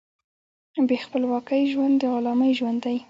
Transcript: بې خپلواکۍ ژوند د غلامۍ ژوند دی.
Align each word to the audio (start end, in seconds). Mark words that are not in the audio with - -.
بې 0.87 0.97
خپلواکۍ 1.05 1.63
ژوند 1.71 1.95
د 2.01 2.03
غلامۍ 2.13 2.51
ژوند 2.59 2.79
دی. 2.85 2.97